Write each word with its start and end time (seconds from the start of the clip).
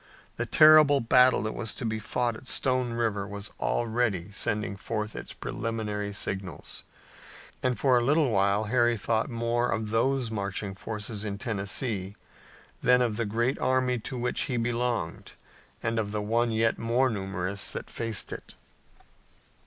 The 0.35 0.47
terrible 0.47 0.99
battle 0.99 1.43
that 1.43 1.53
was 1.53 1.75
to 1.75 1.85
be 1.85 1.99
fought 1.99 2.35
at 2.35 2.47
Stone 2.47 2.93
River 2.93 3.27
was 3.27 3.51
already 3.59 4.31
sending 4.31 4.75
forth 4.75 5.15
its 5.15 5.31
preliminary 5.31 6.11
signals, 6.11 6.81
and 7.61 7.77
for 7.77 7.99
a 7.99 8.03
little 8.03 8.31
while 8.31 8.63
Harry 8.63 8.97
thought 8.97 9.29
more 9.29 9.69
of 9.69 9.91
those 9.91 10.31
marching 10.31 10.73
forces 10.73 11.23
in 11.23 11.37
Tennessee 11.37 12.15
than 12.81 12.99
of 13.03 13.15
the 13.15 13.25
great 13.27 13.59
army 13.59 13.99
to 13.99 14.17
which 14.17 14.41
he 14.49 14.57
belonged 14.57 15.33
and 15.83 15.99
of 15.99 16.11
the 16.11 16.21
one 16.23 16.49
yet 16.51 16.79
more 16.79 17.07
numerous 17.07 17.69
that 17.69 17.87
faced 17.87 18.31
it. 18.33 18.55